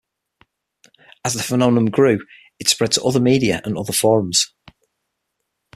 [1.23, 2.21] As the phenomenon grew,
[2.57, 4.51] it spread to other media and other forums.